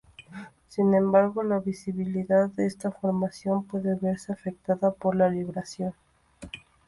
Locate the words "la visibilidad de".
1.43-2.65